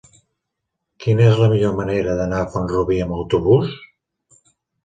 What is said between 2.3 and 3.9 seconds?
a Font-rubí amb autobús?